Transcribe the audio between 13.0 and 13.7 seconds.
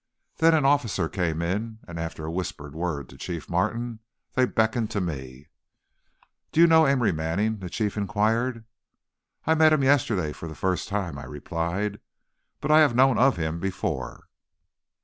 of him